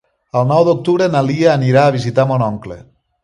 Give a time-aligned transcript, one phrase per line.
[0.39, 2.79] El nou d'octubre na Lia anirà a visitar mon oncle.